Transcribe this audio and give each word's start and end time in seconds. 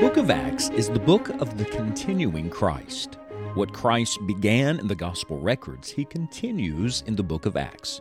book 0.00 0.16
of 0.16 0.30
Acts 0.30 0.70
is 0.70 0.88
the 0.88 0.98
book 0.98 1.28
of 1.42 1.58
the 1.58 1.64
continuing 1.66 2.48
Christ. 2.48 3.18
What 3.52 3.74
Christ 3.74 4.18
began 4.26 4.80
in 4.80 4.86
the 4.86 4.94
gospel 4.94 5.38
records, 5.38 5.90
he 5.90 6.06
continues 6.06 7.04
in 7.06 7.14
the 7.14 7.22
book 7.22 7.44
of 7.44 7.54
Acts. 7.54 8.00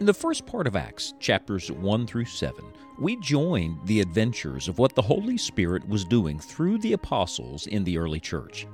In 0.00 0.06
the 0.06 0.12
first 0.12 0.44
part 0.44 0.66
of 0.66 0.74
Acts, 0.74 1.14
chapters 1.20 1.70
1 1.70 2.04
through 2.08 2.24
7, 2.24 2.64
we 2.98 3.14
join 3.20 3.78
the 3.84 4.00
adventures 4.00 4.66
of 4.66 4.80
what 4.80 4.96
the 4.96 5.02
Holy 5.02 5.38
Spirit 5.38 5.88
was 5.88 6.04
doing 6.04 6.40
through 6.40 6.78
the 6.78 6.94
apostles 6.94 7.68
in 7.68 7.84
the 7.84 7.96
early 7.96 8.18
church. 8.18 8.66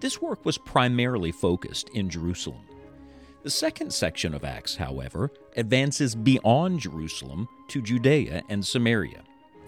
This 0.00 0.22
work 0.22 0.46
was 0.46 0.56
primarily 0.56 1.30
focused 1.30 1.90
in 1.90 2.08
Jerusalem. 2.08 2.64
The 3.42 3.50
second 3.50 3.92
section 3.92 4.32
of 4.32 4.44
Acts, 4.44 4.76
however, 4.76 5.30
advances 5.58 6.14
beyond 6.14 6.80
Jerusalem 6.80 7.48
to 7.68 7.82
Judea 7.82 8.44
and 8.48 8.64
Samaria. 8.64 9.24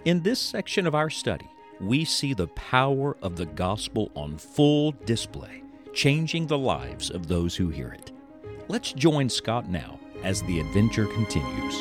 In 0.07 0.23
this 0.23 0.41
section 0.41 0.87
of 0.87 0.95
our 0.95 1.11
study, 1.11 1.51
we 1.81 2.05
see 2.05 2.35
the 2.35 2.49
power 2.49 3.17
of 3.23 3.37
the 3.37 3.47
gospel 3.47 4.11
on 4.15 4.39
full 4.39 4.95
display, 5.05 5.63
changing 5.93 6.47
the 6.47 6.59
lives 6.59 7.11
of 7.11 7.27
those 7.27 7.57
who 7.57 7.69
hear 7.69 7.89
it. 7.89 8.13
Let's 8.69 8.93
join 8.93 9.29
Scott 9.29 9.69
now 9.69 9.99
as 10.25 10.43
the 10.43 10.61
adventure 10.61 11.07
continues. 11.07 11.75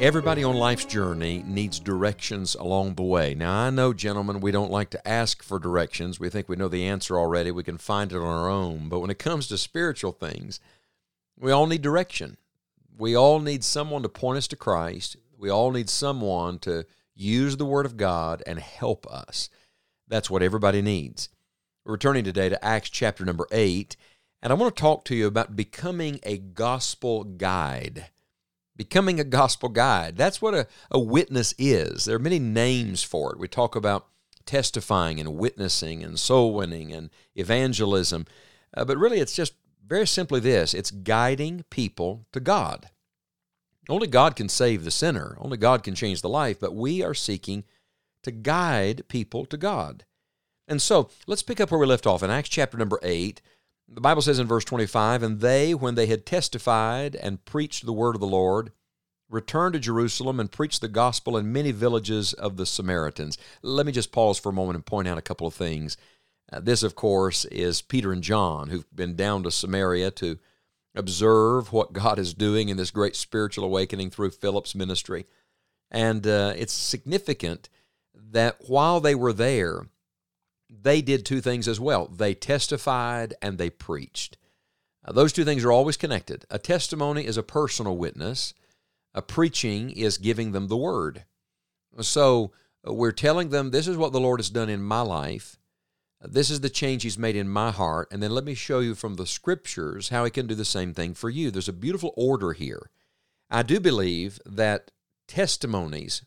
Everybody 0.00 0.42
on 0.44 0.56
life's 0.56 0.86
journey 0.86 1.44
needs 1.46 1.78
directions 1.78 2.54
along 2.54 2.94
the 2.94 3.02
way. 3.02 3.34
Now, 3.34 3.66
I 3.66 3.68
know, 3.68 3.92
gentlemen, 3.92 4.40
we 4.40 4.50
don't 4.50 4.70
like 4.70 4.88
to 4.90 5.08
ask 5.08 5.42
for 5.42 5.58
directions. 5.58 6.18
We 6.18 6.30
think 6.30 6.48
we 6.48 6.56
know 6.56 6.68
the 6.68 6.86
answer 6.86 7.18
already. 7.18 7.50
We 7.50 7.64
can 7.64 7.76
find 7.76 8.10
it 8.10 8.16
on 8.16 8.22
our 8.22 8.48
own. 8.48 8.88
But 8.88 9.00
when 9.00 9.10
it 9.10 9.18
comes 9.18 9.46
to 9.48 9.58
spiritual 9.58 10.12
things, 10.12 10.58
we 11.38 11.50
all 11.52 11.66
need 11.66 11.82
direction. 11.82 12.38
We 12.96 13.14
all 13.14 13.40
need 13.40 13.62
someone 13.62 14.02
to 14.02 14.08
point 14.08 14.38
us 14.38 14.48
to 14.48 14.56
Christ. 14.56 15.18
We 15.40 15.48
all 15.48 15.70
need 15.70 15.88
someone 15.88 16.58
to 16.60 16.84
use 17.14 17.56
the 17.56 17.64
Word 17.64 17.86
of 17.86 17.96
God 17.96 18.42
and 18.46 18.58
help 18.58 19.06
us. 19.06 19.48
That's 20.06 20.28
what 20.28 20.42
everybody 20.42 20.82
needs. 20.82 21.30
We're 21.82 21.92
returning 21.92 22.24
today 22.24 22.50
to 22.50 22.62
Acts 22.62 22.90
chapter 22.90 23.24
number 23.24 23.46
8, 23.50 23.96
and 24.42 24.52
I 24.52 24.56
want 24.56 24.76
to 24.76 24.80
talk 24.80 25.06
to 25.06 25.14
you 25.14 25.26
about 25.26 25.56
becoming 25.56 26.20
a 26.24 26.36
gospel 26.36 27.24
guide 27.24 28.10
becoming 28.76 29.20
a 29.20 29.24
gospel 29.24 29.68
guide. 29.68 30.16
That's 30.16 30.40
what 30.40 30.54
a, 30.54 30.66
a 30.90 30.98
witness 30.98 31.54
is. 31.58 32.06
There 32.06 32.16
are 32.16 32.18
many 32.18 32.38
names 32.38 33.02
for 33.02 33.30
it. 33.30 33.38
We 33.38 33.46
talk 33.46 33.76
about 33.76 34.06
testifying 34.46 35.20
and 35.20 35.36
witnessing 35.36 36.02
and 36.02 36.18
soul 36.18 36.54
winning 36.54 36.90
and 36.90 37.10
evangelism, 37.34 38.24
uh, 38.74 38.86
but 38.86 38.96
really 38.96 39.20
it's 39.20 39.34
just 39.34 39.52
very 39.86 40.06
simply 40.06 40.40
this 40.40 40.72
it's 40.72 40.90
guiding 40.90 41.64
people 41.68 42.24
to 42.32 42.40
God. 42.40 42.88
Only 43.88 44.06
God 44.06 44.36
can 44.36 44.48
save 44.48 44.84
the 44.84 44.90
sinner, 44.90 45.36
only 45.40 45.56
God 45.56 45.82
can 45.82 45.94
change 45.94 46.22
the 46.22 46.28
life, 46.28 46.60
but 46.60 46.74
we 46.74 47.02
are 47.02 47.14
seeking 47.14 47.64
to 48.22 48.30
guide 48.30 49.08
people 49.08 49.44
to 49.46 49.56
God. 49.56 50.04
And 50.68 50.80
so 50.80 51.10
let's 51.26 51.42
pick 51.42 51.60
up 51.60 51.70
where 51.70 51.80
we 51.80 51.86
left 51.86 52.06
off 52.06 52.22
in 52.22 52.30
Acts 52.30 52.48
chapter 52.48 52.78
number 52.78 53.00
8. 53.02 53.40
The 53.88 54.00
Bible 54.00 54.22
says 54.22 54.38
in 54.38 54.46
verse 54.46 54.64
25, 54.64 55.22
And 55.22 55.40
they, 55.40 55.74
when 55.74 55.96
they 55.96 56.06
had 56.06 56.24
testified 56.24 57.16
and 57.16 57.44
preached 57.44 57.84
the 57.84 57.92
word 57.92 58.14
of 58.14 58.20
the 58.20 58.26
Lord, 58.26 58.70
returned 59.28 59.72
to 59.72 59.80
Jerusalem 59.80 60.38
and 60.38 60.50
preached 60.50 60.80
the 60.80 60.88
gospel 60.88 61.36
in 61.36 61.52
many 61.52 61.72
villages 61.72 62.32
of 62.34 62.56
the 62.56 62.66
Samaritans. 62.66 63.38
Let 63.62 63.86
me 63.86 63.92
just 63.92 64.12
pause 64.12 64.38
for 64.38 64.50
a 64.50 64.52
moment 64.52 64.76
and 64.76 64.86
point 64.86 65.08
out 65.08 65.18
a 65.18 65.22
couple 65.22 65.46
of 65.46 65.54
things. 65.54 65.96
Uh, 66.52 66.60
this, 66.60 66.82
of 66.82 66.94
course, 66.94 67.44
is 67.46 67.82
Peter 67.82 68.12
and 68.12 68.22
John, 68.22 68.68
who've 68.68 68.94
been 68.94 69.16
down 69.16 69.42
to 69.44 69.50
Samaria 69.50 70.10
to 70.12 70.38
observe 70.94 71.72
what 71.72 71.92
God 71.92 72.18
is 72.18 72.34
doing 72.34 72.68
in 72.68 72.76
this 72.76 72.90
great 72.90 73.16
spiritual 73.16 73.64
awakening 73.64 74.10
through 74.10 74.30
Philip's 74.30 74.74
ministry. 74.74 75.26
And 75.90 76.26
uh, 76.26 76.54
it's 76.56 76.72
significant 76.72 77.68
that 78.14 78.56
while 78.66 79.00
they 79.00 79.14
were 79.14 79.32
there, 79.32 79.86
they 80.68 81.02
did 81.02 81.26
two 81.26 81.40
things 81.40 81.66
as 81.66 81.80
well 81.80 82.06
they 82.06 82.34
testified 82.34 83.34
and 83.42 83.58
they 83.58 83.70
preached. 83.70 84.36
Now, 85.06 85.12
those 85.12 85.32
two 85.32 85.44
things 85.44 85.64
are 85.64 85.72
always 85.72 85.96
connected. 85.96 86.44
A 86.50 86.58
testimony 86.58 87.24
is 87.24 87.36
a 87.36 87.42
personal 87.42 87.96
witness, 87.96 88.54
a 89.14 89.22
preaching 89.22 89.90
is 89.90 90.18
giving 90.18 90.52
them 90.52 90.68
the 90.68 90.76
word. 90.76 91.24
So 92.00 92.52
uh, 92.86 92.92
we're 92.92 93.12
telling 93.12 93.50
them, 93.50 93.70
This 93.70 93.88
is 93.88 93.96
what 93.96 94.12
the 94.12 94.20
Lord 94.20 94.40
has 94.40 94.50
done 94.50 94.68
in 94.68 94.82
my 94.82 95.00
life. 95.00 95.58
This 96.22 96.50
is 96.50 96.60
the 96.60 96.70
change 96.70 97.02
He's 97.02 97.18
made 97.18 97.36
in 97.36 97.48
my 97.48 97.70
heart. 97.70 98.08
And 98.10 98.22
then 98.22 98.32
let 98.32 98.44
me 98.44 98.54
show 98.54 98.80
you 98.80 98.94
from 98.94 99.14
the 99.14 99.26
scriptures 99.26 100.10
how 100.10 100.24
He 100.24 100.30
can 100.30 100.46
do 100.46 100.54
the 100.54 100.64
same 100.64 100.92
thing 100.92 101.14
for 101.14 101.30
you. 101.30 101.50
There's 101.50 101.68
a 101.68 101.72
beautiful 101.72 102.12
order 102.16 102.52
here. 102.52 102.90
I 103.50 103.62
do 103.62 103.80
believe 103.80 104.40
that 104.46 104.90
testimonies 105.26 106.22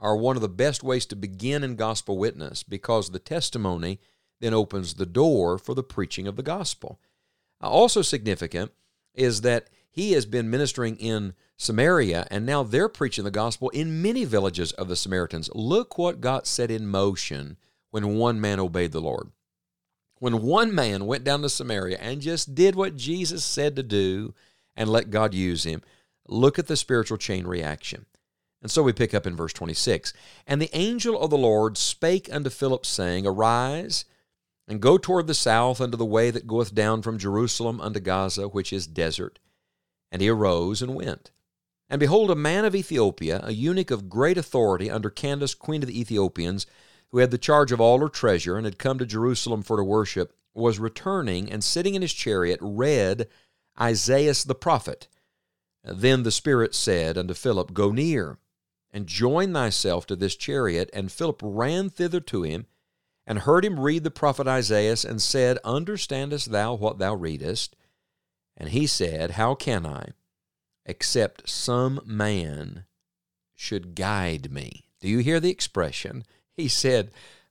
are 0.00 0.16
one 0.16 0.36
of 0.36 0.42
the 0.42 0.48
best 0.48 0.82
ways 0.82 1.06
to 1.06 1.16
begin 1.16 1.62
in 1.62 1.76
gospel 1.76 2.18
witness 2.18 2.62
because 2.62 3.10
the 3.10 3.18
testimony 3.18 4.00
then 4.40 4.54
opens 4.54 4.94
the 4.94 5.06
door 5.06 5.58
for 5.58 5.74
the 5.74 5.82
preaching 5.82 6.26
of 6.26 6.36
the 6.36 6.42
gospel. 6.42 6.98
Uh, 7.62 7.68
also 7.68 8.02
significant 8.02 8.72
is 9.14 9.42
that 9.42 9.68
he 9.90 10.12
has 10.12 10.24
been 10.24 10.50
ministering 10.50 10.96
in 10.96 11.34
Samaria, 11.56 12.26
and 12.30 12.46
now 12.46 12.62
they're 12.62 12.88
preaching 12.88 13.24
the 13.24 13.30
gospel 13.30 13.68
in 13.70 14.00
many 14.00 14.24
villages 14.24 14.72
of 14.72 14.88
the 14.88 14.96
Samaritans. 14.96 15.50
Look 15.54 15.98
what 15.98 16.20
got 16.20 16.46
set 16.46 16.70
in 16.70 16.86
motion 16.86 17.58
when 17.90 18.16
one 18.16 18.40
man 18.40 18.60
obeyed 18.60 18.92
the 18.92 19.00
Lord. 19.00 19.30
When 20.18 20.42
one 20.42 20.74
man 20.74 21.06
went 21.06 21.24
down 21.24 21.42
to 21.42 21.48
Samaria 21.48 21.98
and 21.98 22.20
just 22.20 22.54
did 22.54 22.74
what 22.74 22.96
Jesus 22.96 23.42
said 23.44 23.76
to 23.76 23.82
do 23.82 24.34
and 24.76 24.90
let 24.90 25.10
God 25.10 25.34
use 25.34 25.64
him, 25.64 25.82
look 26.28 26.58
at 26.58 26.66
the 26.66 26.76
spiritual 26.76 27.16
chain 27.16 27.46
reaction. 27.46 28.06
And 28.62 28.70
so 28.70 28.82
we 28.82 28.92
pick 28.92 29.14
up 29.14 29.26
in 29.26 29.36
verse 29.36 29.52
26. 29.54 30.12
And 30.46 30.60
the 30.60 30.74
angel 30.76 31.20
of 31.20 31.30
the 31.30 31.38
Lord 31.38 31.78
spake 31.78 32.28
unto 32.32 32.50
Philip, 32.50 32.84
saying, 32.84 33.26
Arise, 33.26 34.04
and 34.68 34.80
go 34.80 34.98
toward 34.98 35.26
the 35.26 35.34
south 35.34 35.80
unto 35.80 35.96
the 35.96 36.04
way 36.04 36.30
that 36.30 36.46
goeth 36.46 36.74
down 36.74 37.02
from 37.02 37.18
Jerusalem 37.18 37.80
unto 37.80 38.00
Gaza, 38.00 38.48
which 38.48 38.72
is 38.72 38.86
desert. 38.86 39.38
And 40.12 40.20
he 40.20 40.28
arose 40.28 40.82
and 40.82 40.94
went. 40.94 41.30
And 41.88 41.98
behold, 41.98 42.30
a 42.30 42.36
man 42.36 42.64
of 42.64 42.74
Ethiopia, 42.74 43.40
a 43.42 43.52
eunuch 43.52 43.90
of 43.90 44.08
great 44.08 44.38
authority 44.38 44.90
under 44.90 45.10
Candace, 45.10 45.54
queen 45.54 45.82
of 45.82 45.88
the 45.88 45.98
Ethiopians, 45.98 46.66
who 47.12 47.18
had 47.18 47.30
the 47.30 47.38
charge 47.38 47.72
of 47.72 47.80
all 47.80 47.98
her 48.00 48.08
treasure, 48.08 48.56
and 48.56 48.64
had 48.64 48.78
come 48.78 48.98
to 48.98 49.06
Jerusalem 49.06 49.62
for 49.62 49.76
to 49.76 49.84
worship, 49.84 50.32
was 50.54 50.78
returning, 50.78 51.50
and 51.50 51.62
sitting 51.62 51.94
in 51.94 52.02
his 52.02 52.12
chariot, 52.12 52.58
read 52.62 53.28
Isaiah 53.80 54.34
the 54.46 54.54
prophet. 54.54 55.08
Then 55.82 56.22
the 56.22 56.30
Spirit 56.30 56.74
said 56.74 57.16
unto 57.16 57.34
Philip, 57.34 57.72
Go 57.72 57.90
near 57.90 58.38
and 58.92 59.06
join 59.06 59.52
thyself 59.52 60.06
to 60.06 60.16
this 60.16 60.36
chariot. 60.36 60.90
And 60.92 61.12
Philip 61.12 61.40
ran 61.42 61.90
thither 61.90 62.20
to 62.20 62.42
him, 62.42 62.66
and 63.26 63.40
heard 63.40 63.64
him 63.64 63.78
read 63.78 64.04
the 64.04 64.10
prophet 64.10 64.46
Isaiah, 64.46 64.96
and 65.08 65.22
said, 65.22 65.58
Understandest 65.64 66.50
thou 66.50 66.74
what 66.74 66.98
thou 66.98 67.14
readest? 67.14 67.76
And 68.56 68.70
he 68.70 68.86
said, 68.86 69.32
How 69.32 69.54
can 69.54 69.86
I, 69.86 70.10
except 70.84 71.48
some 71.48 72.00
man 72.04 72.84
should 73.54 73.94
guide 73.94 74.50
me? 74.50 74.86
Do 75.00 75.08
you 75.08 75.18
hear 75.18 75.40
the 75.40 75.50
expression? 75.50 76.24
He 76.62 76.68
said, 76.68 77.10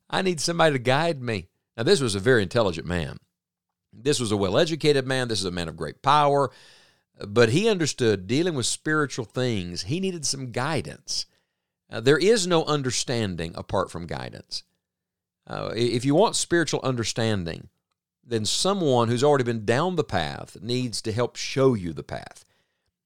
I 0.10 0.22
need 0.22 0.40
somebody 0.40 0.74
to 0.74 0.80
guide 0.80 1.22
me. 1.22 1.48
Now, 1.78 1.84
this 1.84 2.02
was 2.02 2.16
a 2.16 2.20
very 2.20 2.44
intelligent 2.44 2.88
man. 2.88 3.18
This 3.92 4.20
was 4.20 4.32
a 4.32 4.38
well 4.38 4.58
educated 4.58 5.08
man. 5.08 5.28
This 5.28 5.40
is 5.40 5.46
a 5.46 5.52
man 5.52 5.68
of 5.68 5.78
great 5.78 6.02
power. 6.02 6.52
But 7.28 7.50
he 7.50 7.68
understood 7.68 8.28
dealing 8.28 8.56
with 8.56 8.66
spiritual 8.66 9.26
things, 9.26 9.84
he 9.84 10.00
needed 10.00 10.26
some 10.26 10.52
guidance. 10.52 11.26
Uh, 11.92 12.00
there 12.00 12.18
is 12.18 12.46
no 12.46 12.64
understanding 12.66 13.52
apart 13.56 13.90
from 13.90 14.06
guidance. 14.06 14.64
Uh, 15.48 15.72
if 15.76 16.06
you 16.06 16.14
want 16.14 16.36
spiritual 16.36 16.80
understanding, 16.84 17.70
then 18.24 18.46
someone 18.46 19.08
who's 19.08 19.24
already 19.24 19.44
been 19.44 19.66
down 19.66 19.96
the 19.96 20.04
path 20.04 20.58
needs 20.62 21.02
to 21.02 21.12
help 21.12 21.36
show 21.36 21.74
you 21.74 21.92
the 21.92 22.04
path. 22.04 22.46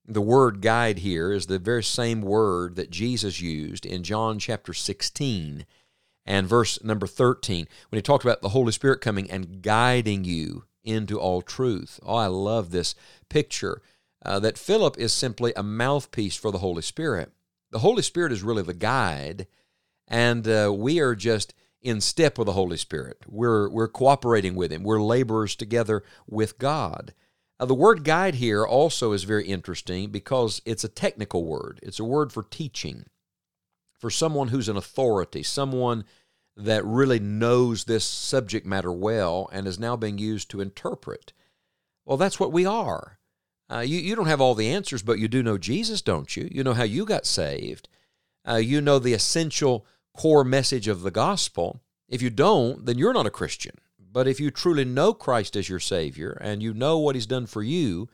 The 0.06 0.22
word 0.22 0.62
guide 0.62 1.00
here 1.00 1.32
is 1.32 1.46
the 1.46 1.60
very 1.60 1.84
same 1.84 2.22
word 2.22 2.76
that 2.76 2.92
Jesus 2.92 3.40
used 3.40 3.86
in 3.86 4.04
John 4.04 4.38
chapter 4.38 4.74
16 4.74 5.66
and 6.26 6.48
verse 6.48 6.82
number 6.84 7.08
13 7.08 7.68
when 7.90 7.98
he 7.98 8.02
talked 8.02 8.24
about 8.24 8.42
the 8.42 8.50
Holy 8.50 8.72
Spirit 8.72 9.02
coming 9.02 9.30
and 9.30 9.62
guiding 9.62 10.24
you 10.24 10.66
into 10.84 11.20
all 11.20 11.42
truth. 11.42 12.00
Oh, 12.04 12.16
I 12.16 12.28
love 12.28 12.72
this 12.72 12.96
picture 13.30 13.82
uh, 14.26 14.40
that 14.40 14.58
Philip 14.58 14.98
is 14.98 15.14
simply 15.14 15.54
a 15.56 15.64
mouthpiece 15.64 16.36
for 16.36 16.52
the 16.52 16.60
Holy 16.60 16.82
Spirit. 16.82 17.32
The 17.72 17.80
Holy 17.80 18.02
Spirit 18.02 18.32
is 18.32 18.44
really 18.44 18.64
the 18.64 18.74
guide, 18.74 19.48
and 20.08 20.48
uh, 20.48 20.72
we 20.76 21.00
are 21.00 21.16
just 21.16 21.54
in 21.82 22.00
step 22.00 22.38
with 22.38 22.46
the 22.46 22.54
Holy 22.54 22.78
Spirit. 22.78 23.18
We're, 23.28 23.70
we're 23.70 23.88
cooperating 23.88 24.56
with 24.56 24.72
Him, 24.72 24.84
we're 24.84 25.02
laborers 25.02 25.56
together 25.56 26.04
with 26.28 26.58
God. 26.58 27.14
Uh, 27.60 27.66
the 27.66 27.74
word 27.74 28.04
guide 28.04 28.36
here 28.36 28.66
also 28.66 29.12
is 29.12 29.24
very 29.24 29.46
interesting 29.46 30.10
because 30.10 30.62
it's 30.66 30.84
a 30.84 30.90
technical 30.90 31.46
word, 31.46 31.80
it's 31.84 32.00
a 32.00 32.06
word 32.06 32.32
for 32.32 32.44
teaching, 32.44 33.06
for 34.04 34.10
someone 34.10 34.50
who's 34.50 34.68
an 34.68 34.76
authority, 34.76 35.42
someone 35.42 36.04
that 36.58 36.84
really 36.84 37.22
knows 37.22 37.86
this 37.86 38.04
subject 38.04 38.66
matter 38.66 38.92
well 38.92 39.50
and 39.54 39.66
is 39.66 39.80
now 39.80 39.96
being 39.96 40.18
used 40.18 40.52
to 40.52 40.60
interpret. 40.60 41.32
Well, 42.04 42.18
that's 42.18 42.38
what 42.38 42.52
we 42.52 42.66
are. 42.66 43.18
Uh, 43.72 43.80
you, 43.80 43.98
you 43.98 44.14
don't 44.14 44.28
have 44.28 44.42
all 44.42 44.56
the 44.56 44.68
answers, 44.68 45.04
but 45.04 45.20
you 45.20 45.30
do 45.30 45.42
know 45.42 45.58
Jesus, 45.58 46.02
don't 46.02 46.36
you? 46.36 46.50
You 46.52 46.66
know 46.66 46.74
how 46.74 46.84
you 46.84 47.06
got 47.06 47.26
saved. 47.26 47.88
Uh, 48.46 48.56
you 48.56 48.82
know 48.82 49.00
the 49.00 49.14
essential 49.14 49.86
core 50.14 50.44
message 50.44 50.90
of 50.90 51.04
the 51.04 51.10
gospel. 51.10 51.80
If 52.10 52.22
you 52.22 52.30
don't, 52.30 52.86
then 52.86 52.98
you're 52.98 53.14
not 53.14 53.26
a 53.26 53.32
Christian. 53.32 53.78
But 53.98 54.28
if 54.28 54.38
you 54.38 54.52
truly 54.52 54.84
know 54.84 55.14
Christ 55.14 55.56
as 55.56 55.70
your 55.70 55.80
Savior 55.80 56.38
and 56.42 56.62
you 56.62 56.74
know 56.74 56.98
what 56.98 57.16
He's 57.16 57.26
done 57.26 57.46
for 57.46 57.64
you, 57.64 58.10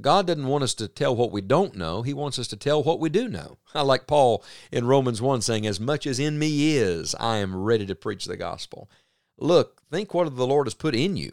God 0.00 0.26
doesn't 0.26 0.46
want 0.46 0.64
us 0.64 0.74
to 0.74 0.88
tell 0.88 1.14
what 1.14 1.32
we 1.32 1.40
don't 1.40 1.76
know. 1.76 2.02
He 2.02 2.14
wants 2.14 2.38
us 2.38 2.48
to 2.48 2.56
tell 2.56 2.82
what 2.82 3.00
we 3.00 3.08
do 3.08 3.28
know. 3.28 3.58
I 3.74 3.82
like 3.82 4.06
Paul 4.06 4.44
in 4.70 4.86
Romans 4.86 5.20
1 5.20 5.42
saying, 5.42 5.66
As 5.66 5.80
much 5.80 6.06
as 6.06 6.18
in 6.18 6.38
me 6.38 6.76
is, 6.76 7.14
I 7.18 7.38
am 7.38 7.54
ready 7.54 7.86
to 7.86 7.94
preach 7.94 8.24
the 8.24 8.36
gospel. 8.36 8.90
Look, 9.38 9.82
think 9.90 10.14
what 10.14 10.34
the 10.34 10.46
Lord 10.46 10.66
has 10.66 10.74
put 10.74 10.94
in 10.94 11.16
you. 11.16 11.32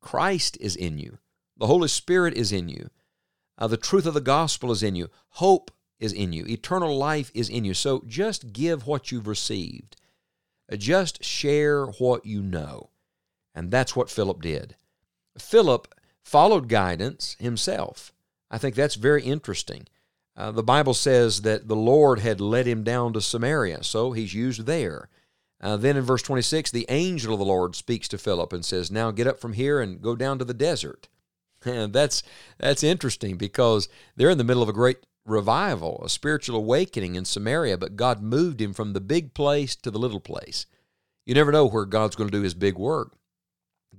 Christ 0.00 0.58
is 0.60 0.74
in 0.74 0.98
you, 0.98 1.18
the 1.56 1.68
Holy 1.68 1.88
Spirit 1.88 2.34
is 2.34 2.50
in 2.50 2.68
you, 2.68 2.90
uh, 3.56 3.68
the 3.68 3.76
truth 3.76 4.04
of 4.04 4.14
the 4.14 4.20
gospel 4.20 4.72
is 4.72 4.82
in 4.82 4.96
you, 4.96 5.08
hope 5.30 5.70
is 6.00 6.12
in 6.12 6.32
you, 6.32 6.44
eternal 6.46 6.96
life 6.96 7.30
is 7.34 7.48
in 7.48 7.64
you. 7.64 7.72
So 7.72 8.02
just 8.06 8.52
give 8.52 8.86
what 8.86 9.12
you've 9.12 9.28
received, 9.28 9.96
uh, 10.70 10.76
just 10.76 11.24
share 11.24 11.86
what 11.86 12.26
you 12.26 12.42
know. 12.42 12.90
And 13.54 13.70
that's 13.70 13.94
what 13.94 14.10
Philip 14.10 14.42
did. 14.42 14.76
Philip 15.38 15.94
followed 16.22 16.68
guidance 16.68 17.36
himself. 17.38 18.12
I 18.50 18.58
think 18.58 18.74
that's 18.74 18.94
very 18.94 19.22
interesting. 19.22 19.86
Uh, 20.36 20.50
the 20.50 20.62
Bible 20.62 20.94
says 20.94 21.42
that 21.42 21.68
the 21.68 21.76
Lord 21.76 22.20
had 22.20 22.40
led 22.40 22.66
him 22.66 22.84
down 22.84 23.12
to 23.12 23.20
Samaria, 23.20 23.82
so 23.82 24.12
he's 24.12 24.34
used 24.34 24.66
there. 24.66 25.08
Uh, 25.60 25.76
then 25.76 25.96
in 25.96 26.02
verse 26.02 26.22
26, 26.22 26.70
the 26.70 26.86
angel 26.88 27.34
of 27.34 27.38
the 27.38 27.44
Lord 27.44 27.76
speaks 27.76 28.08
to 28.08 28.18
Philip 28.18 28.52
and 28.52 28.64
says, 28.64 28.90
Now 28.90 29.10
get 29.10 29.26
up 29.26 29.38
from 29.38 29.52
here 29.52 29.80
and 29.80 30.02
go 30.02 30.16
down 30.16 30.38
to 30.38 30.44
the 30.44 30.54
desert. 30.54 31.08
And 31.64 31.92
that's, 31.92 32.24
that's 32.58 32.82
interesting 32.82 33.36
because 33.36 33.88
they're 34.16 34.30
in 34.30 34.38
the 34.38 34.42
middle 34.42 34.64
of 34.64 34.68
a 34.68 34.72
great 34.72 35.06
revival, 35.24 36.02
a 36.04 36.08
spiritual 36.08 36.56
awakening 36.56 37.14
in 37.14 37.24
Samaria, 37.24 37.78
but 37.78 37.94
God 37.94 38.20
moved 38.20 38.60
him 38.60 38.72
from 38.72 38.94
the 38.94 39.00
big 39.00 39.32
place 39.32 39.76
to 39.76 39.92
the 39.92 39.98
little 39.98 40.18
place. 40.18 40.66
You 41.24 41.34
never 41.34 41.52
know 41.52 41.66
where 41.66 41.84
God's 41.84 42.16
going 42.16 42.28
to 42.28 42.36
do 42.36 42.42
his 42.42 42.54
big 42.54 42.76
work. 42.76 43.12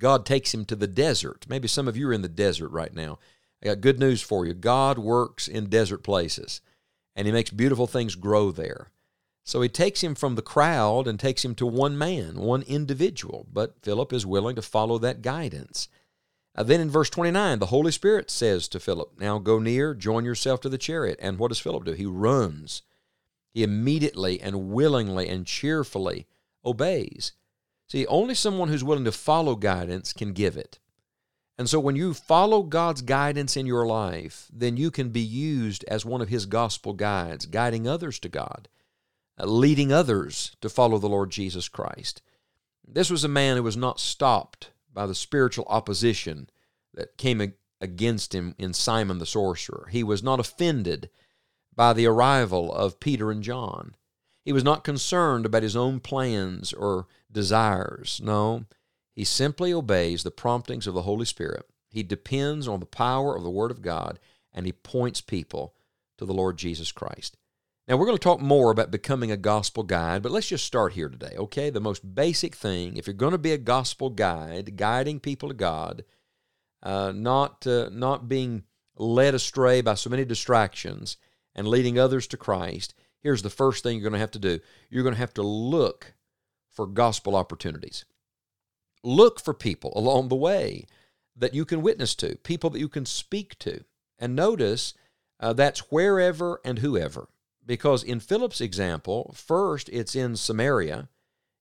God 0.04 0.26
takes 0.26 0.54
him 0.54 0.66
to 0.66 0.76
the 0.76 0.86
desert. 0.86 1.46
Maybe 1.48 1.70
some 1.70 1.88
of 1.88 1.96
you 1.96 2.10
are 2.10 2.14
in 2.14 2.24
the 2.24 2.28
desert 2.28 2.68
right 2.72 2.94
now. 2.94 3.20
I 3.64 3.68
got 3.68 3.80
good 3.80 4.02
news 4.02 4.22
for 4.22 4.46
you. 4.46 4.54
God 4.54 4.98
works 4.98 5.48
in 5.48 5.70
desert 5.70 6.00
places, 6.00 6.60
and 7.16 7.26
He 7.26 7.32
makes 7.32 7.52
beautiful 7.52 7.88
things 7.88 8.16
grow 8.16 8.52
there. 8.52 8.92
So 9.46 9.62
He 9.62 9.70
takes 9.70 10.04
him 10.04 10.14
from 10.14 10.36
the 10.36 10.42
crowd 10.42 11.08
and 11.08 11.18
takes 11.18 11.46
him 11.46 11.56
to 11.56 11.66
one 11.66 11.98
man, 11.98 12.36
one 12.36 12.64
individual. 12.64 13.48
But 13.50 13.78
Philip 13.82 14.12
is 14.12 14.26
willing 14.26 14.58
to 14.58 14.62
follow 14.62 14.98
that 14.98 15.22
guidance. 15.22 15.88
Uh, 16.54 16.64
then 16.64 16.82
in 16.82 16.90
verse 16.90 17.10
29, 17.10 17.60
the 17.60 17.68
Holy 17.68 17.94
Spirit 17.94 18.30
says 18.30 18.68
to 18.68 18.82
Philip, 18.82 19.14
Now 19.18 19.40
go 19.40 19.58
near, 19.58 19.94
join 19.94 20.26
yourself 20.26 20.60
to 20.62 20.70
the 20.70 20.78
chariot. 20.78 21.18
And 21.22 21.40
what 21.40 21.48
does 21.48 21.62
Philip 21.62 21.86
do? 21.86 21.94
He 21.94 22.06
runs. 22.06 22.82
He 23.54 23.64
immediately 23.64 24.42
and 24.42 24.70
willingly 24.74 25.30
and 25.30 25.48
cheerfully 25.48 26.28
obeys. 26.66 27.32
See, 27.94 28.08
only 28.08 28.34
someone 28.34 28.70
who's 28.70 28.84
willing 28.84 29.06
to 29.06 29.12
follow 29.12 29.54
guidance 29.56 30.14
can 30.14 30.34
give 30.34 30.58
it. 30.58 30.80
And 31.60 31.70
so 31.70 31.80
when 31.80 31.96
you 31.96 32.16
follow 32.16 32.64
God's 32.64 33.04
guidance 33.04 33.56
in 33.56 33.68
your 33.68 33.86
life, 33.86 34.48
then 34.52 34.78
you 34.78 34.90
can 34.90 35.10
be 35.10 35.22
used 35.22 35.86
as 35.88 36.04
one 36.04 36.20
of 36.20 36.30
His 36.30 36.48
gospel 36.48 36.94
guides, 36.94 37.46
guiding 37.46 37.88
others 37.88 38.18
to 38.22 38.30
God, 38.30 38.68
uh, 39.40 39.46
leading 39.46 39.94
others 39.94 40.56
to 40.62 40.70
follow 40.70 40.98
the 40.98 41.08
Lord 41.08 41.30
Jesus 41.30 41.70
Christ. 41.70 42.24
This 42.84 43.12
was 43.12 43.24
a 43.24 43.28
man 43.28 43.58
who 43.58 43.62
was 43.62 43.78
not 43.78 44.00
stopped 44.00 44.72
by 44.92 45.06
the 45.06 45.14
spiritual 45.14 45.68
opposition 45.70 46.50
that 46.96 47.20
came 47.20 47.54
against 47.80 48.34
him 48.34 48.56
in 48.58 48.74
Simon 48.74 49.20
the 49.20 49.28
sorcerer. 49.28 49.88
He 49.92 50.02
was 50.02 50.24
not 50.24 50.40
offended 50.40 51.12
by 51.76 51.94
the 51.94 52.08
arrival 52.08 52.74
of 52.74 53.00
Peter 53.00 53.30
and 53.30 53.44
John. 53.44 53.94
He 54.44 54.54
was 54.54 54.64
not 54.64 54.84
concerned 54.84 55.46
about 55.46 55.64
his 55.64 55.76
own 55.76 56.00
plans 56.00 56.74
or 56.74 57.08
desires. 57.32 58.20
No, 58.24 58.66
he 59.14 59.24
simply 59.24 59.72
obeys 59.72 60.24
the 60.24 60.32
promptings 60.32 60.88
of 60.88 60.94
the 60.94 61.04
Holy 61.04 61.26
Spirit. 61.26 61.66
He 61.90 62.04
depends 62.04 62.68
on 62.68 62.80
the 62.80 62.86
power 62.86 63.36
of 63.36 63.44
the 63.44 63.50
Word 63.50 63.72
of 63.72 63.82
God 63.82 64.20
and 64.52 64.66
he 64.66 64.72
points 64.72 65.22
people 65.22 65.76
to 66.18 66.26
the 66.26 66.34
Lord 66.34 66.58
Jesus 66.58 66.92
Christ. 66.92 67.38
Now, 67.88 67.98
we're 67.98 68.06
going 68.06 68.18
to 68.18 68.24
talk 68.24 68.40
more 68.40 68.72
about 68.72 68.92
becoming 68.92 69.30
a 69.32 69.38
gospel 69.38 69.84
guide, 69.84 70.24
but 70.24 70.32
let's 70.32 70.48
just 70.48 70.66
start 70.66 70.94
here 70.94 71.10
today, 71.10 71.36
okay? 71.38 71.70
The 71.70 71.82
most 71.82 72.16
basic 72.16 72.56
thing, 72.56 72.96
if 72.96 73.08
you're 73.08 73.14
going 73.14 73.34
to 73.34 73.38
be 73.38 73.52
a 73.52 73.58
gospel 73.58 74.10
guide, 74.10 74.78
guiding 74.78 75.20
people 75.20 75.50
to 75.50 75.56
God, 75.56 76.06
uh, 76.82 77.12
not, 77.14 77.68
uh, 77.68 77.90
not 77.92 78.30
being 78.30 78.64
led 78.96 79.36
astray 79.36 79.82
by 79.82 79.96
so 79.96 80.10
many 80.10 80.24
distractions, 80.24 81.18
and 81.56 81.68
leading 81.68 82.00
others 82.00 82.26
to 82.28 82.38
Christ, 82.38 82.96
here's 83.24 83.42
the 83.42 83.50
first 83.50 83.82
thing 83.82 83.98
you're 83.98 84.10
going 84.10 84.14
to 84.14 84.20
have 84.20 84.32
to 84.32 84.40
do 84.40 84.60
you're 84.90 85.04
going 85.04 85.16
to 85.16 85.20
have 85.20 85.34
to 85.34 85.42
look 85.42 86.14
for 86.70 86.86
gospel 86.86 87.36
opportunities. 87.36 88.06
Look 89.04 89.40
for 89.40 89.54
people 89.54 89.94
along 89.96 90.30
the 90.30 90.36
way 90.36 90.86
that 91.36 91.54
you 91.54 91.66
can 91.66 91.82
witness 91.82 92.16
to, 92.16 92.36
people 92.38 92.70
that 92.72 92.80
you 92.80 92.90
can 92.90 93.06
speak 93.06 93.58
to. 93.60 93.84
And 94.20 94.36
notice 94.36 94.94
uh, 95.40 95.54
that's 95.54 95.92
wherever 95.92 96.60
and 96.64 96.80
whoever. 96.80 97.28
Because 97.66 98.04
in 98.04 98.20
Philip's 98.20 98.62
example, 98.62 99.34
first 99.36 99.90
it's 99.90 100.16
in 100.16 100.36
Samaria, 100.36 101.10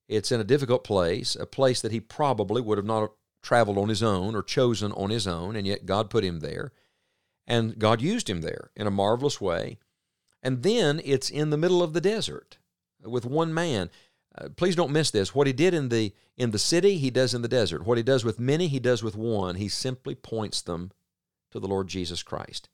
it's 0.09 0.33
in 0.33 0.41
a 0.41 0.45
difficult 0.45 0.85
place, 0.85 1.37
a 1.37 1.47
place 1.47 1.81
that 1.81 1.93
he 1.93 2.01
probably 2.01 2.61
would 2.61 2.79
have 2.79 2.87
not 2.87 3.13
traveled 3.43 3.79
on 3.79 3.89
his 3.89 4.03
own 4.03 4.35
or 4.35 4.43
chosen 4.43 4.93
on 4.93 5.11
his 5.11 5.27
own, 5.27 5.57
and 5.57 5.67
yet 5.67 5.87
God 5.87 6.11
put 6.11 6.25
him 6.25 6.41
there. 6.41 6.73
And 7.47 7.79
God 7.79 8.01
used 8.01 8.31
him 8.31 8.41
there 8.41 8.71
in 8.77 8.87
a 8.87 8.91
marvelous 8.91 9.41
way. 9.41 9.79
And 10.43 10.63
then 10.63 11.01
it's 11.05 11.31
in 11.31 11.51
the 11.51 11.57
middle 11.57 11.83
of 11.83 11.93
the 11.93 12.01
desert 12.01 12.59
with 13.05 13.25
one 13.25 13.55
man. 13.55 13.91
Uh, 14.37 14.49
please 14.57 14.75
don't 14.75 14.93
miss 14.93 15.11
this. 15.11 15.35
What 15.35 15.47
he 15.47 15.53
did 15.53 15.75
in 15.75 15.89
the 15.89 16.13
in 16.37 16.51
the 16.51 16.59
city, 16.59 16.97
he 16.97 17.11
does 17.11 17.35
in 17.35 17.43
the 17.43 17.49
desert. 17.49 17.85
What 17.85 17.99
he 17.99 18.03
does 18.03 18.25
with 18.25 18.41
many, 18.41 18.67
he 18.67 18.81
does 18.81 19.03
with 19.03 19.15
one. 19.15 19.57
He 19.57 19.69
simply 19.69 20.15
points 20.15 20.63
them 20.63 20.91
to 21.51 21.61
the 21.61 21.69
Lord 21.69 21.89
Jesus 21.89 22.23
Christ. 22.23 22.69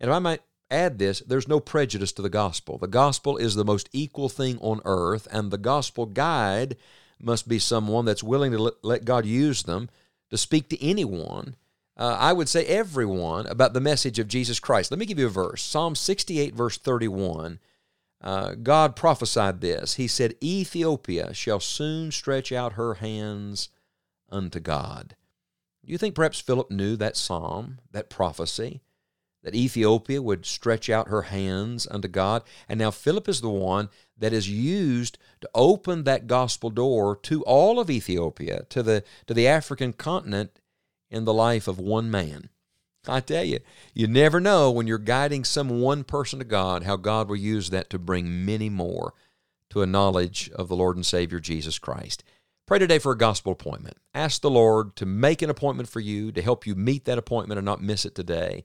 And 0.00 0.10
if 0.10 0.16
I 0.16 0.18
might 0.18 0.40
add 0.70 0.98
this, 0.98 1.20
there's 1.20 1.46
no 1.46 1.60
prejudice 1.60 2.12
to 2.12 2.22
the 2.22 2.30
gospel. 2.30 2.78
The 2.78 2.86
gospel 2.86 3.36
is 3.36 3.54
the 3.54 3.64
most 3.64 3.88
equal 3.92 4.30
thing 4.30 4.58
on 4.60 4.80
earth, 4.84 5.28
and 5.30 5.50
the 5.50 5.58
gospel 5.58 6.06
guide 6.06 6.76
must 7.20 7.46
be 7.46 7.58
someone 7.58 8.06
that's 8.06 8.22
willing 8.22 8.52
to 8.52 8.58
let, 8.58 8.74
let 8.82 9.04
God 9.04 9.26
use 9.26 9.62
them 9.62 9.90
to 10.30 10.38
speak 10.38 10.68
to 10.70 10.84
anyone 10.84 11.56
uh, 11.96 12.16
I 12.18 12.32
would 12.32 12.48
say 12.48 12.64
everyone, 12.66 13.46
about 13.46 13.72
the 13.72 13.80
message 13.80 14.18
of 14.18 14.28
Jesus 14.28 14.58
Christ. 14.58 14.90
Let 14.90 14.98
me 14.98 15.06
give 15.06 15.18
you 15.18 15.26
a 15.26 15.30
verse 15.30 15.62
Psalm 15.62 15.94
68, 15.94 16.54
verse 16.54 16.76
31. 16.78 17.60
Uh, 18.20 18.54
God 18.54 18.96
prophesied 18.96 19.60
this. 19.60 19.94
He 19.94 20.08
said, 20.08 20.34
Ethiopia 20.42 21.34
shall 21.34 21.60
soon 21.60 22.10
stretch 22.10 22.50
out 22.52 22.72
her 22.72 22.94
hands 22.94 23.68
unto 24.30 24.58
God. 24.60 25.14
Do 25.84 25.92
you 25.92 25.98
think 25.98 26.14
perhaps 26.14 26.40
Philip 26.40 26.70
knew 26.70 26.96
that 26.96 27.16
psalm, 27.16 27.78
that 27.92 28.08
prophecy, 28.08 28.80
that 29.42 29.54
Ethiopia 29.54 30.22
would 30.22 30.46
stretch 30.46 30.88
out 30.88 31.08
her 31.08 31.22
hands 31.22 31.86
unto 31.90 32.08
God? 32.08 32.42
And 32.66 32.78
now 32.78 32.90
Philip 32.90 33.28
is 33.28 33.42
the 33.42 33.50
one 33.50 33.90
that 34.16 34.32
is 34.32 34.48
used 34.48 35.18
to 35.42 35.50
open 35.54 36.04
that 36.04 36.26
gospel 36.26 36.70
door 36.70 37.16
to 37.24 37.42
all 37.44 37.78
of 37.78 37.90
Ethiopia, 37.90 38.64
to 38.70 38.82
the, 38.82 39.04
to 39.26 39.34
the 39.34 39.46
African 39.46 39.92
continent 39.92 40.58
in 41.14 41.24
the 41.24 41.32
life 41.32 41.68
of 41.68 41.78
one 41.78 42.10
man. 42.10 42.48
I 43.06 43.20
tell 43.20 43.44
you, 43.44 43.60
you 43.92 44.06
never 44.06 44.40
know 44.40 44.70
when 44.70 44.86
you're 44.86 44.98
guiding 44.98 45.44
some 45.44 45.80
one 45.80 46.04
person 46.04 46.38
to 46.40 46.44
God 46.44 46.82
how 46.82 46.96
God 46.96 47.28
will 47.28 47.36
use 47.36 47.70
that 47.70 47.88
to 47.90 47.98
bring 47.98 48.44
many 48.44 48.68
more 48.68 49.14
to 49.70 49.82
a 49.82 49.86
knowledge 49.86 50.50
of 50.56 50.68
the 50.68 50.76
Lord 50.76 50.96
and 50.96 51.06
Savior 51.06 51.38
Jesus 51.38 51.78
Christ. 51.78 52.24
Pray 52.66 52.78
today 52.78 52.98
for 52.98 53.12
a 53.12 53.18
gospel 53.18 53.52
appointment. 53.52 53.98
Ask 54.14 54.40
the 54.40 54.50
Lord 54.50 54.96
to 54.96 55.06
make 55.06 55.42
an 55.42 55.50
appointment 55.50 55.88
for 55.88 56.00
you, 56.00 56.32
to 56.32 56.42
help 56.42 56.66
you 56.66 56.74
meet 56.74 57.04
that 57.04 57.18
appointment 57.18 57.58
and 57.58 57.66
not 57.66 57.82
miss 57.82 58.04
it 58.04 58.14
today. 58.14 58.64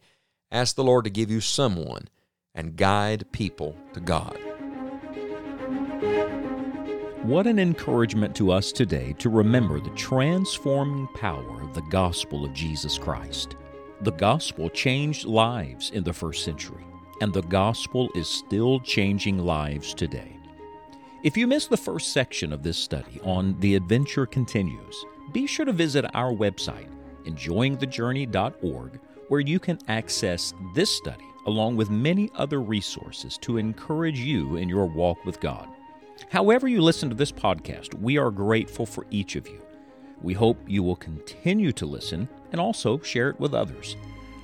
Ask 0.51 0.75
the 0.75 0.84
Lord 0.84 1.03
to 1.03 1.10
give 1.10 1.29
you 1.29 1.41
someone 1.41 2.08
and 2.56 2.77
guide 2.77 3.32
people 3.32 3.75
to 3.94 4.00
God. 4.00 4.49
What 7.24 7.48
an 7.48 7.60
encouragement 7.60 8.34
to 8.38 8.50
us 8.50 8.72
today 8.72 9.14
to 9.20 9.30
remember 9.30 9.82
the 9.82 9.90
transforming 9.90 11.06
power 11.08 11.62
of 11.62 11.74
the 11.74 11.82
gospel 11.90 12.46
of 12.46 12.54
Jesus 12.54 12.98
Christ. 12.98 13.58
The 14.02 14.14
gospel 14.14 14.70
changed 14.70 15.26
lives 15.26 15.92
in 15.92 16.06
the 16.06 16.14
first 16.14 16.46
century, 16.46 16.86
and 17.20 17.34
the 17.34 17.42
gospel 17.42 18.10
is 18.16 18.30
still 18.30 18.80
changing 18.80 19.38
lives 19.38 19.94
today. 19.94 20.38
If 21.22 21.36
you 21.36 21.46
missed 21.46 21.70
the 21.70 21.76
first 21.76 22.14
section 22.14 22.54
of 22.54 22.64
this 22.64 22.78
study 22.78 23.20
on 23.22 23.60
The 23.60 23.76
Adventure 23.76 24.26
Continues, 24.26 25.06
be 25.34 25.46
sure 25.46 25.66
to 25.66 25.74
visit 25.74 26.06
our 26.14 26.32
website, 26.32 26.90
enjoyingthejourney.org, 27.26 29.00
where 29.28 29.42
you 29.42 29.60
can 29.60 29.78
access 29.90 30.54
this 30.74 30.90
study 30.90 31.26
along 31.48 31.76
with 31.76 31.90
many 31.90 32.32
other 32.36 32.62
resources 32.62 33.38
to 33.40 33.58
encourage 33.58 34.20
you 34.20 34.56
in 34.56 34.70
your 34.70 34.86
walk 34.86 35.26
with 35.26 35.42
God. 35.42 35.68
However, 36.28 36.68
you 36.68 36.82
listen 36.82 37.10
to 37.10 37.16
this 37.16 37.32
podcast, 37.32 37.94
we 38.00 38.18
are 38.18 38.32
grateful 38.32 38.86
for 38.86 39.06
each 39.10 39.36
of 39.36 39.48
you. 39.48 39.62
We 40.22 40.34
hope 40.34 40.58
you 40.68 40.84
will 40.84 40.98
continue 40.98 41.72
to 41.74 41.86
listen 41.86 42.28
and 42.52 42.60
also 42.60 43.00
share 43.00 43.30
it 43.30 43.40
with 43.40 43.54
others. 43.54 43.96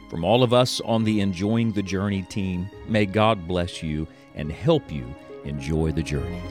From 0.10 0.24
all 0.24 0.44
of 0.44 0.54
us 0.54 0.80
on 0.82 1.04
the 1.04 1.20
Enjoying 1.20 1.74
the 1.74 1.84
Journey 1.84 2.22
team, 2.24 2.70
may 2.88 3.06
God 3.06 3.48
bless 3.48 3.84
you 3.84 4.08
and 4.36 4.52
help 4.52 4.92
you 4.92 5.06
enjoy 5.44 5.92
the 5.92 6.04
journey. 6.04 6.42